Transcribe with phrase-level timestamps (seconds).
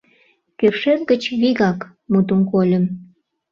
[0.59, 1.79] —Кӧршӧк гыч вигак,—
[2.11, 2.85] мутым кольым.